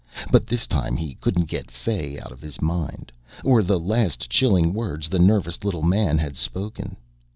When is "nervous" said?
5.19-5.63